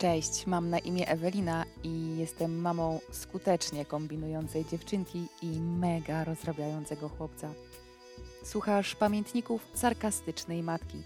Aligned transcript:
Cześć, 0.00 0.46
mam 0.46 0.70
na 0.70 0.78
imię 0.78 1.08
Ewelina 1.08 1.64
i 1.84 2.16
jestem 2.16 2.60
mamą 2.60 3.00
skutecznie 3.10 3.84
kombinującej 3.84 4.64
dziewczynki 4.64 5.26
i 5.42 5.60
mega 5.60 6.24
rozrabiającego 6.24 7.08
chłopca. 7.08 7.52
Słuchasz 8.44 8.94
pamiętników 8.94 9.66
sarkastycznej 9.74 10.62
matki. 10.62 11.02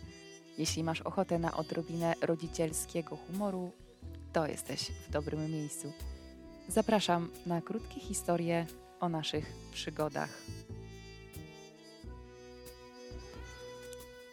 Jeśli 0.59 0.85
masz 0.85 1.01
ochotę 1.01 1.39
na 1.39 1.57
odrobinę 1.57 2.15
rodzicielskiego 2.23 3.17
humoru, 3.17 3.71
to 4.33 4.46
jesteś 4.46 4.91
w 4.91 5.11
dobrym 5.11 5.53
miejscu. 5.53 5.93
Zapraszam 6.69 7.31
na 7.47 7.63
krótkie 7.63 8.01
historie 8.01 8.67
o 9.01 9.09
naszych 9.09 9.53
przygodach. 9.73 10.43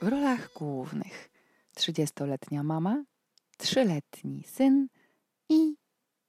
W 0.02 0.08
rolach 0.08 0.54
głównych 0.54 1.30
30-letnia 1.78 2.64
mama, 2.64 3.04
trzyletni 3.62 4.44
syn 4.44 4.88
i 5.50 5.76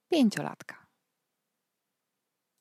pięciolatka. 0.09 0.85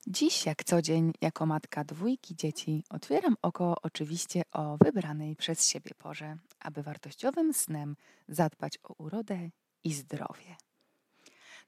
Dziś, 0.06 0.46
jak 0.46 0.64
co 0.64 0.82
dzień, 0.82 1.12
jako 1.20 1.46
matka 1.46 1.84
dwójki 1.84 2.36
dzieci, 2.36 2.84
otwieram 2.90 3.36
oko 3.42 3.74
oczywiście 3.82 4.42
o 4.52 4.76
wybranej 4.84 5.36
przez 5.36 5.68
siebie 5.68 5.90
porze, 5.98 6.36
aby 6.60 6.82
wartościowym 6.82 7.54
snem 7.54 7.96
zadbać 8.28 8.78
o 8.82 8.94
urodę 8.98 9.50
i 9.84 9.92
zdrowie. 9.92 10.56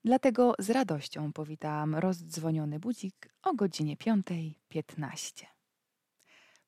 Dlatego 0.05 0.55
z 0.59 0.71
radością 0.71 1.33
powitałam 1.33 1.95
rozdzwoniony 1.95 2.81
budzik 2.81 3.29
o 3.43 3.55
godzinie 3.55 3.97
5.15. 3.97 5.54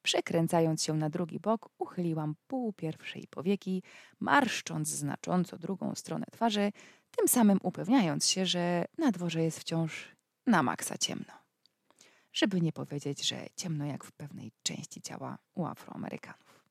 Przekręcając 0.06 0.82
się 0.82 0.94
na 0.94 1.10
drugi 1.10 1.40
bok, 1.40 1.68
uchyliłam 1.78 2.34
pół 2.46 2.72
pierwszej 2.72 3.26
powieki, 3.30 3.82
marszcząc 4.20 4.88
znacząco 4.88 5.58
drugą 5.58 5.94
stronę 5.94 6.26
twarzy, 6.32 6.72
tym 7.10 7.28
samym 7.28 7.58
upewniając 7.62 8.28
się, 8.28 8.46
że 8.46 8.84
na 8.98 9.12
dworze 9.12 9.42
jest 9.42 9.60
wciąż 9.60 10.16
na 10.46 10.62
maksa 10.62 10.98
ciemno. 10.98 11.32
Żeby 12.32 12.60
nie 12.60 12.72
powiedzieć, 12.72 13.28
że 13.28 13.46
ciemno 13.56 13.86
jak 13.86 14.04
w 14.04 14.12
pewnej 14.12 14.52
części 14.62 15.02
ciała 15.02 15.38
u 15.54 15.64
Afroamerykanów. 15.64 16.64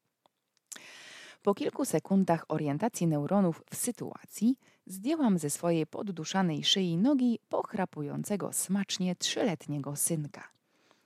Po 1.44 1.54
kilku 1.54 1.86
sekundach 1.86 2.46
orientacji 2.48 3.08
neuronów 3.08 3.64
w 3.72 3.76
sytuacji 3.76 4.58
zdjęłam 4.86 5.40
ze 5.40 5.50
swojej 5.50 5.88
podduszanej 5.88 6.64
szyi 6.64 6.98
nogi 6.98 7.40
pochrapującego 7.50 8.54
smacznie 8.54 9.16
trzyletniego 9.16 9.96
synka 9.96 10.56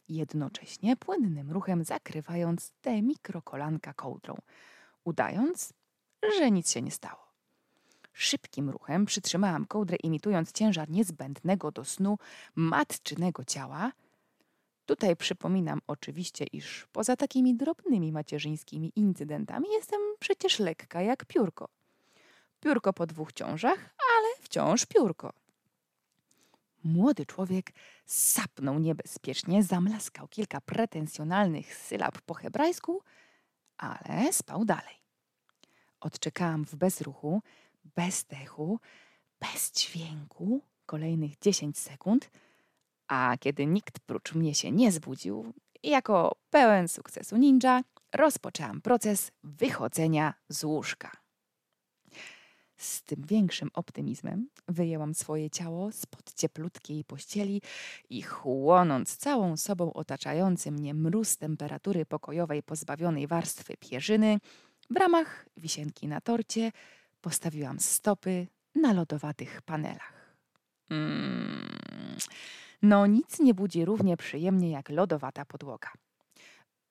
jednocześnie 0.10 0.96
płynnym 0.96 1.52
ruchem 1.52 1.84
zakrywając 1.84 2.72
te 2.82 3.02
mikrokolanka 3.02 3.94
kołdrą, 3.94 4.36
udając, 5.04 5.74
że 6.38 6.52
nic 6.52 6.72
się 6.72 6.82
nie 6.82 6.92
stało. 6.92 7.30
Szybkim 8.14 8.70
ruchem 8.70 9.06
przytrzymałam 9.06 9.66
kołdrę, 9.66 9.98
imitując 10.04 10.52
ciężar 10.52 10.90
niezbędnego 10.90 11.72
do 11.72 11.86
snu 11.86 12.18
matczynego 12.56 13.46
ciała. 13.46 13.92
Tutaj 14.86 15.16
przypominam 15.16 15.82
oczywiście, 15.88 16.46
iż 16.46 16.88
poza 16.92 17.16
takimi 17.16 17.56
drobnymi 17.56 18.12
macierzyńskimi 18.12 18.92
incydentami 18.96 19.68
jestem 19.72 20.02
przecież 20.20 20.60
lekka 20.60 21.02
jak 21.02 21.26
piórko. 21.26 21.70
Piórko 22.60 22.94
po 22.94 23.08
dwóch 23.08 23.34
ciążach, 23.34 23.80
ale 24.18 24.28
wciąż 24.42 24.86
piórko. 24.86 25.34
Młody 26.84 27.26
człowiek 27.26 27.72
sapnął 28.06 28.80
niebezpiecznie, 28.80 29.64
zamlaskał 29.64 30.28
kilka 30.28 30.62
pretensjonalnych 30.62 31.76
sylab 31.76 32.22
po 32.22 32.34
hebrajsku, 32.34 33.02
ale 33.78 34.34
spał 34.34 34.66
dalej. 34.66 34.96
Odczekałam 36.00 36.66
w 36.66 36.76
bezruchu, 36.76 37.42
bez 37.96 38.26
dechu, 38.26 38.80
bez 39.40 39.72
dźwięku 39.72 40.62
kolejnych 40.86 41.40
dziesięć 41.40 41.78
sekund, 41.78 42.32
a 43.08 43.36
kiedy 43.40 43.66
nikt 43.66 44.00
prócz 44.00 44.34
mnie 44.36 44.56
się 44.56 44.72
nie 44.72 44.92
zbudził, 44.92 45.54
jako 45.84 46.36
pełen 46.50 46.88
sukcesu 46.88 47.38
ninja 47.38 47.84
rozpoczęłam 48.14 48.82
proces 48.82 49.32
wychodzenia 49.44 50.34
z 50.50 50.64
łóżka. 50.64 51.12
Z 52.80 53.04
tym 53.04 53.24
większym 53.28 53.70
optymizmem 53.74 54.50
wyjęłam 54.68 55.14
swoje 55.14 55.50
ciało 55.50 55.92
spod 55.92 56.34
cieplutkiej 56.34 57.04
pościeli 57.04 57.62
i 58.10 58.22
chłonąc 58.22 59.18
całą 59.18 59.58
sobą 59.58 59.94
otaczający 59.94 60.72
mnie 60.72 60.94
mróz 60.94 61.38
temperatury 61.38 62.06
pokojowej 62.06 62.64
pozbawionej 62.64 63.28
warstwy 63.28 63.78
pierzyny, 63.78 64.40
w 64.90 64.96
ramach 64.96 65.46
wisienki 65.58 66.08
na 66.08 66.22
torcie 66.22 66.72
postawiłam 67.22 67.80
stopy 67.80 68.48
na 68.76 68.94
lodowatych 68.94 69.62
panelach. 69.62 70.36
Mm. 70.90 71.70
No 72.82 73.08
nic 73.08 73.40
nie 73.40 73.54
budzi 73.54 73.86
równie 73.86 74.18
przyjemnie 74.18 74.72
jak 74.72 74.90
lodowata 74.90 75.46
podłoga. 75.46 75.90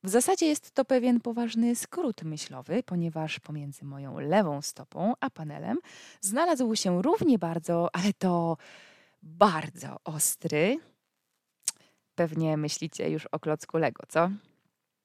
W 0.04 0.08
zasadzie 0.08 0.46
jest 0.46 0.70
to 0.70 0.84
pewien 0.84 1.20
poważny 1.20 1.76
skrót 1.76 2.22
myślowy, 2.22 2.82
ponieważ 2.82 3.40
pomiędzy 3.40 3.84
moją 3.84 4.20
lewą 4.20 4.62
stopą 4.62 5.14
a 5.20 5.30
panelem 5.30 5.78
znalazł 6.20 6.74
się 6.74 7.02
równie 7.02 7.38
bardzo, 7.38 7.88
ale 7.92 8.12
to 8.12 8.56
bardzo 9.22 9.96
ostry. 10.04 10.78
Pewnie 12.14 12.56
myślicie 12.56 13.10
już 13.10 13.26
o 13.26 13.38
klocku 13.38 13.78
Lego, 13.78 14.04
co? 14.08 14.30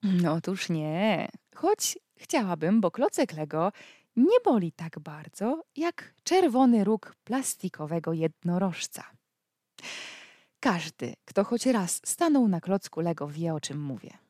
No 0.03 0.33
otóż 0.33 0.69
nie. 0.69 1.29
Choć 1.55 1.97
chciałabym, 2.17 2.81
bo 2.81 2.91
klocek 2.91 3.33
Lego 3.33 3.71
nie 4.15 4.39
boli 4.45 4.71
tak 4.71 4.99
bardzo 4.99 5.63
jak 5.75 6.13
czerwony 6.23 6.83
róg 6.83 7.15
plastikowego 7.23 8.13
jednorożca. 8.13 9.03
Każdy, 10.59 11.13
kto 11.25 11.43
choć 11.43 11.65
raz 11.65 12.01
stanął 12.05 12.47
na 12.47 12.61
klocku 12.61 12.99
Lego, 12.99 13.27
wie 13.27 13.53
o 13.53 13.59
czym 13.59 13.81
mówię 13.81 14.22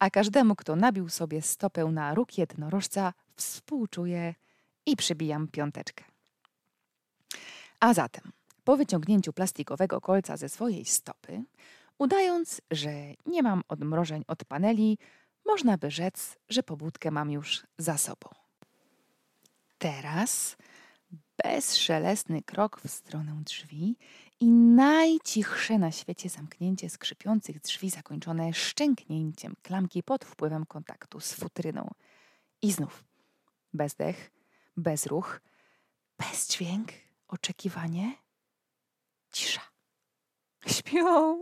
a 0.00 0.10
każdemu, 0.10 0.56
kto 0.56 0.76
nabił 0.76 1.08
sobie 1.08 1.42
stopę 1.42 1.84
na 1.84 2.14
róg 2.14 2.38
jednorożca, 2.38 3.12
współczuję 3.36 4.34
i 4.86 4.96
przybijam 4.96 5.48
piąteczkę. 5.48 6.04
A 7.80 7.94
zatem, 7.94 8.32
po 8.64 8.76
wyciągnięciu 8.76 9.32
plastikowego 9.32 10.00
kolca 10.00 10.36
ze 10.36 10.48
swojej 10.48 10.84
stopy, 10.84 11.42
udając, 11.98 12.60
że 12.70 12.90
nie 13.26 13.42
mam 13.42 13.62
odmrożeń 13.68 14.24
od 14.26 14.44
paneli, 14.44 14.98
można 15.46 15.78
by 15.78 15.90
rzec, 15.90 16.36
że 16.48 16.62
pobudkę 16.62 17.10
mam 17.10 17.30
już 17.30 17.66
za 17.78 17.98
sobą. 17.98 18.28
Teraz 19.78 20.56
bezszelestny 21.44 22.42
krok 22.42 22.80
w 22.80 22.90
stronę 22.90 23.42
drzwi 23.44 23.96
i 24.40 24.50
najcichsze 24.50 25.78
na 25.78 25.92
świecie 25.92 26.28
zamknięcie 26.28 26.90
skrzypiących 26.90 27.60
drzwi 27.60 27.90
zakończone 27.90 28.52
szczęknięciem 28.52 29.54
klamki 29.62 30.02
pod 30.02 30.24
wpływem 30.24 30.66
kontaktu 30.66 31.20
z 31.20 31.32
futryną. 31.32 31.90
I 32.62 32.72
znów 32.72 33.04
bezdech, 33.72 34.30
bezruch, 34.76 35.40
bezdźwięk, 36.18 36.88
oczekiwanie, 37.28 38.12
cisza. 39.32 39.60
Śpią. 40.66 41.40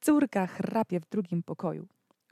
Córka 0.00 0.46
chrapie 0.46 1.00
w 1.00 1.08
drugim 1.08 1.42
pokoju. 1.42 1.88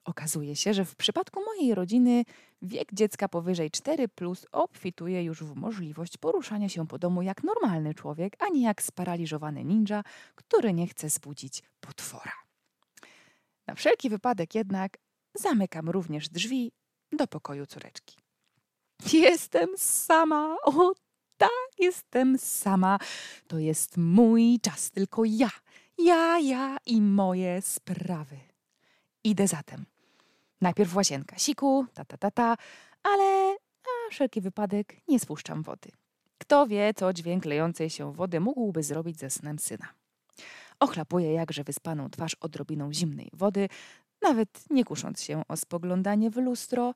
Okazuje 0.07 0.57
się, 0.57 0.75
że 0.75 0.85
w 0.85 0.97
przypadku 0.97 1.41
mojej 1.45 1.75
rodziny 1.75 2.25
wiek 2.63 2.93
dziecka 2.93 3.29
powyżej 3.29 3.71
4 3.71 4.09
plus 4.09 4.47
obfituje 4.53 5.23
już 5.25 5.43
w 5.43 5.55
możliwość 5.55 6.17
poruszania 6.17 6.69
się 6.69 6.87
po 6.87 6.99
domu 6.99 7.23
jak 7.23 7.45
normalny 7.45 7.95
człowiek, 7.95 8.37
a 8.39 8.49
nie 8.49 8.63
jak 8.63 8.83
sparaliżowany 8.83 9.65
ninja, 9.65 10.03
który 10.35 10.73
nie 10.73 10.87
chce 10.87 11.11
zbudzić 11.11 11.63
potwora. 11.81 12.33
Na 13.67 13.75
wszelki 13.75 14.11
wypadek 14.11 14.55
jednak 14.55 14.99
zamykam 15.35 15.91
również 15.91 16.29
drzwi 16.29 16.73
do 17.13 17.27
pokoju 17.27 17.67
córeczki. 17.67 18.17
Jestem 19.13 19.69
sama, 19.77 20.57
o 20.65 20.93
tak, 21.37 21.51
jestem 21.79 22.39
sama. 22.39 22.99
To 23.47 23.59
jest 23.59 23.97
mój 23.97 24.59
czas, 24.63 24.91
tylko 24.91 25.25
ja, 25.25 25.51
ja, 25.99 26.39
ja 26.39 26.77
i 26.87 27.01
moje 27.01 27.63
sprawy. 27.63 28.39
Idę 29.25 29.49
zatem 29.49 29.96
Najpierw 30.61 30.97
łazienka, 30.97 31.39
siku, 31.39 31.87
ta, 31.95 32.05
ta, 32.05 32.17
ta, 32.17 32.31
ta, 32.31 32.57
ale 33.03 33.51
na 33.53 34.11
wszelki 34.11 34.41
wypadek 34.41 34.97
nie 35.09 35.21
spuszczam 35.21 35.63
wody. 35.63 35.91
Kto 36.39 36.67
wie, 36.67 36.95
co 36.95 37.13
dźwięk 37.13 37.45
lejącej 37.45 37.91
się 37.91 38.13
wody 38.13 38.41
mógłby 38.41 38.83
zrobić 38.83 39.19
ze 39.19 39.31
snem 39.31 39.59
syna. 39.59 39.89
Ochlapuję 40.81 41.33
jakże 41.33 41.65
wyspaną 41.65 42.11
twarz 42.11 42.35
odrobiną 42.35 42.93
zimnej 42.93 43.31
wody, 43.33 43.69
nawet 44.23 44.65
nie 44.71 44.85
kusząc 44.85 45.23
się 45.23 45.43
o 45.49 45.57
spoglądanie 45.57 46.31
w 46.31 46.37
lustro, 46.37 46.95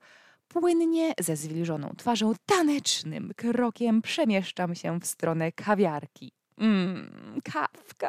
płynnie 0.48 1.14
ze 1.20 1.36
zwilżoną 1.36 1.94
twarzą 1.96 2.32
tanecznym 2.46 3.32
krokiem 3.36 4.02
przemieszczam 4.02 4.74
się 4.74 5.00
w 5.00 5.06
stronę 5.06 5.52
kawiarki. 5.52 6.32
Mmm, 6.58 7.40
kawka. 7.44 8.08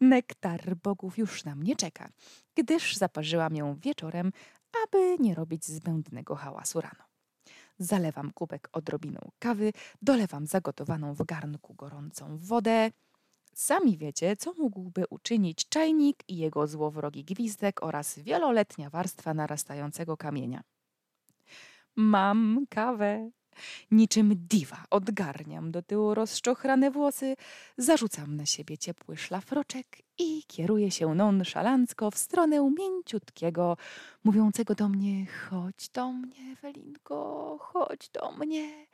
Nektar 0.00 0.76
bogów 0.82 1.18
już 1.18 1.44
na 1.44 1.54
mnie 1.54 1.76
czeka, 1.76 2.08
gdyż 2.54 2.96
zaparzyłam 2.96 3.56
ją 3.56 3.74
wieczorem 3.74 4.32
aby 4.84 5.16
nie 5.18 5.34
robić 5.34 5.66
zbędnego 5.66 6.34
hałasu 6.34 6.80
rano. 6.80 7.04
Zalewam 7.78 8.32
kubek 8.32 8.68
odrobiną 8.72 9.30
kawy, 9.38 9.72
dolewam 10.02 10.46
zagotowaną 10.46 11.14
w 11.14 11.24
garnku 11.24 11.74
gorącą 11.74 12.38
wodę. 12.38 12.90
Sami 13.54 13.98
wiecie, 13.98 14.36
co 14.36 14.52
mógłby 14.52 15.04
uczynić 15.10 15.68
czajnik 15.68 16.24
i 16.28 16.36
jego 16.36 16.66
złowrogi 16.66 17.24
gwizdek 17.24 17.82
oraz 17.82 18.18
wieloletnia 18.18 18.90
warstwa 18.90 19.34
narastającego 19.34 20.16
kamienia. 20.16 20.62
Mam 21.96 22.66
kawę. 22.70 23.30
Niczym 23.90 24.34
diwa 24.50 24.84
odgarniam 24.90 25.70
do 25.70 25.82
tyłu 25.82 26.14
rozczochrane 26.14 26.90
włosy, 26.90 27.36
zarzucam 27.78 28.36
na 28.36 28.46
siebie 28.46 28.78
ciepły 28.78 29.16
szlafroczek 29.16 29.86
i 30.18 30.42
kieruję 30.46 30.90
się 30.90 31.14
nonszalancko 31.14 32.10
w 32.10 32.18
stronę 32.18 32.70
mięciutkiego, 32.78 33.76
mówiącego 34.24 34.74
do 34.74 34.88
mnie 34.88 35.26
chodź 35.26 35.88
do 35.88 36.12
mnie, 36.12 36.56
Ewelinko, 36.58 37.56
chodź 37.60 38.10
do 38.10 38.32
mnie, 38.32 38.86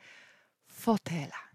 fotela. 0.67 1.53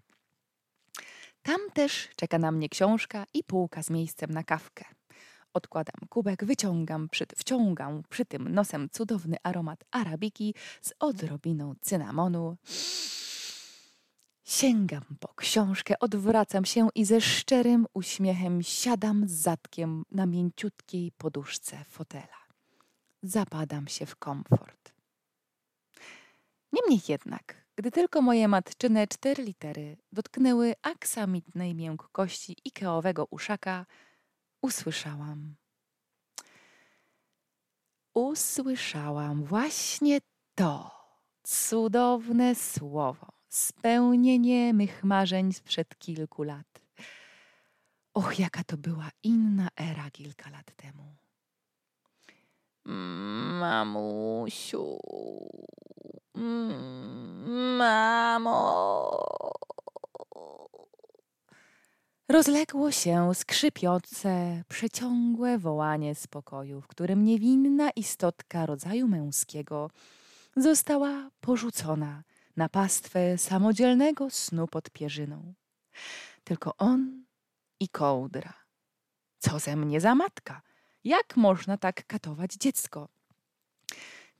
Tam 1.42 1.60
też 1.74 2.08
czeka 2.16 2.38
na 2.38 2.52
mnie 2.52 2.68
książka 2.68 3.24
i 3.34 3.44
półka 3.44 3.82
z 3.82 3.90
miejscem 3.90 4.30
na 4.30 4.44
kawkę. 4.44 4.97
Odkładam 5.54 6.08
kubek, 6.08 6.44
wyciągam, 6.44 7.08
przy, 7.08 7.26
wciągam 7.36 8.02
przy 8.08 8.24
tym 8.24 8.48
nosem 8.48 8.88
cudowny 8.90 9.36
aromat 9.42 9.84
arabiki 9.90 10.54
z 10.80 10.92
odrobiną 10.98 11.74
cynamonu. 11.80 12.56
Sięgam 14.44 15.04
po 15.20 15.28
książkę, 15.34 15.98
odwracam 15.98 16.64
się 16.64 16.88
i 16.94 17.04
ze 17.04 17.20
szczerym 17.20 17.86
uśmiechem 17.94 18.62
siadam 18.62 19.28
z 19.28 19.32
zadkiem 19.32 20.04
na 20.10 20.26
mięciutkiej 20.26 21.12
poduszce 21.12 21.84
fotela. 21.88 22.38
Zapadam 23.22 23.88
się 23.88 24.06
w 24.06 24.16
komfort. 24.16 24.92
Niemniej 26.72 27.00
jednak, 27.08 27.66
gdy 27.76 27.90
tylko 27.90 28.22
moje 28.22 28.48
matczyne 28.48 29.06
cztery 29.06 29.44
litery 29.44 29.96
dotknęły 30.12 30.74
aksamitnej 30.82 31.74
miękkości 31.74 32.56
ikeowego 32.64 33.26
uszaka, 33.30 33.86
usłyszałam. 34.62 35.54
Usłyszałam 38.14 39.44
właśnie 39.44 40.20
to 40.54 40.90
cudowne 41.42 42.54
słowo, 42.54 43.26
spełnienie 43.48 44.74
mych 44.74 45.04
marzeń 45.04 45.52
sprzed 45.52 45.98
kilku 45.98 46.42
lat. 46.42 46.80
Och, 48.14 48.38
jaka 48.38 48.64
to 48.64 48.76
była 48.76 49.10
inna 49.22 49.68
era 49.76 50.10
kilka 50.10 50.50
lat 50.50 50.76
temu. 50.76 51.16
Mamusiu, 53.60 54.98
mamo. 57.78 59.07
Rozległo 62.28 62.92
się 62.92 63.34
skrzypiące, 63.34 64.62
przeciągłe 64.68 65.58
wołanie 65.58 66.14
z 66.14 66.26
pokoju, 66.26 66.80
w 66.80 66.86
którym 66.86 67.24
niewinna 67.24 67.90
istotka 67.90 68.66
rodzaju 68.66 69.08
męskiego 69.08 69.90
została 70.56 71.30
porzucona 71.40 72.22
na 72.56 72.68
pastwę 72.68 73.38
samodzielnego 73.38 74.30
snu 74.30 74.66
pod 74.66 74.90
pierzyną. 74.90 75.54
Tylko 76.44 76.76
on 76.76 77.24
i 77.80 77.88
kołdra. 77.88 78.54
Co 79.38 79.58
ze 79.58 79.76
mnie 79.76 80.00
za 80.00 80.14
matka? 80.14 80.62
Jak 81.04 81.36
można 81.36 81.76
tak 81.76 82.06
katować 82.06 82.54
dziecko? 82.54 83.08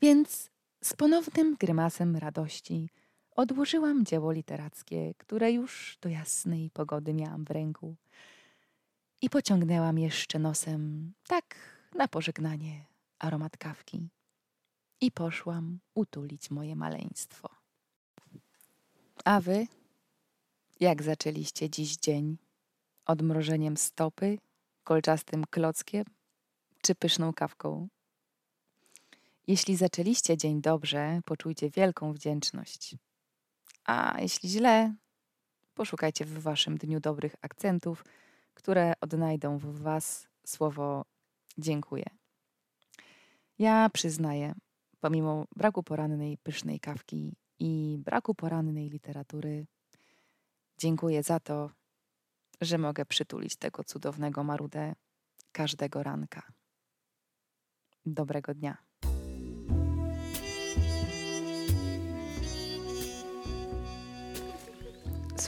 Więc 0.00 0.50
z 0.85 0.93
ponownym 0.93 1.56
grymasem 1.61 2.17
radości 2.17 2.90
odłożyłam 3.38 4.05
dzieło 4.05 4.32
literackie, 4.32 5.14
które 5.19 5.52
już 5.52 5.99
do 6.00 6.08
jasnej 6.08 6.70
pogody 6.70 7.14
miałam 7.14 7.44
w 7.44 7.50
ręku 7.50 7.96
i 9.23 9.31
pociągnęłam 9.31 9.99
jeszcze 9.99 10.38
nosem, 10.38 11.12
tak 11.26 11.56
na 11.94 12.08
pożegnanie, 12.08 12.85
aromat 13.19 13.56
kawki. 13.56 14.08
I 15.00 15.11
poszłam 15.11 15.79
utulić 15.94 16.50
moje 16.50 16.76
maleństwo. 16.76 17.49
A 19.25 19.40
wy? 19.40 19.67
Jak 20.81 21.02
zaczęliście 21.02 21.70
dziś 21.70 21.96
dzień? 21.96 22.37
Odmrożeniem 23.06 23.76
stopy, 23.76 24.38
kolczastym 24.85 25.44
klockiem 25.50 26.05
czy 26.82 26.94
pyszną 26.94 27.32
kawką? 27.32 27.88
Jeśli 29.46 29.76
zaczęliście 29.76 30.37
dzień 30.37 30.61
dobrze, 30.61 31.20
poczujcie 31.25 31.70
wielką 31.70 32.12
wdzięczność. 32.12 32.96
A 33.88 34.20
jeśli 34.20 34.49
źle, 34.49 34.94
poszukajcie 35.75 36.25
w 36.25 36.38
waszym 36.38 36.79
dniu 36.79 37.00
dobrych 37.00 37.37
akcentów, 37.40 38.05
które 38.55 38.93
odnajdą 39.00 39.58
w 39.58 39.81
was 39.81 40.29
słowo 40.46 41.05
dziękuję. 41.58 42.05
Ja 43.58 43.90
przyznaję, 43.93 44.55
pomimo 45.00 45.46
braku 45.56 45.82
porannej 45.82 46.38
pysznej 46.38 46.81
kawki 46.81 47.37
i 47.58 47.99
braku 47.99 48.35
porannej 48.35 48.88
literatury, 48.88 49.67
dziękuję 50.79 51.23
za 51.23 51.40
to, 51.40 51.70
że 52.61 52.79
mogę 52.79 53.06
przytulić 53.06 53.56
tego 53.56 53.85
cudownego 53.85 54.44
marudę 54.44 54.94
każdego 55.52 56.02
ranka. 56.02 56.43
Dobrego 58.06 58.55
dnia. 58.55 58.88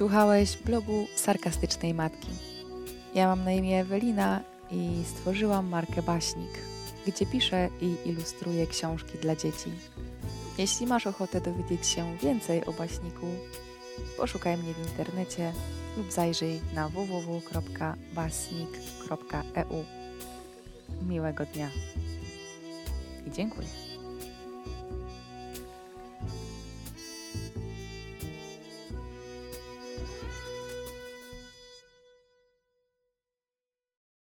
Słuchałeś 0.00 0.56
blogu 0.56 1.06
Sarkastycznej 1.14 1.94
Matki. 1.94 2.28
Ja 3.14 3.26
mam 3.26 3.44
na 3.44 3.52
imię 3.52 3.80
Ewelina 3.80 4.40
i 4.70 5.02
stworzyłam 5.04 5.68
markę 5.68 6.02
Baśnik, 6.02 6.50
gdzie 7.06 7.26
piszę 7.26 7.68
i 7.80 7.96
ilustruję 8.08 8.66
książki 8.66 9.18
dla 9.18 9.36
dzieci. 9.36 9.70
Jeśli 10.58 10.86
masz 10.86 11.06
ochotę 11.06 11.40
dowiedzieć 11.40 11.86
się 11.86 12.16
więcej 12.22 12.64
o 12.64 12.72
baśniku, 12.72 13.26
poszukaj 14.16 14.56
mnie 14.56 14.74
w 14.74 14.88
internecie 14.88 15.52
lub 15.96 16.12
zajrzyj 16.12 16.60
na 16.74 16.88
www.basnik.eu. 16.88 19.84
Miłego 21.08 21.46
dnia 21.46 21.70
i 23.26 23.30
dziękuję. 23.30 23.89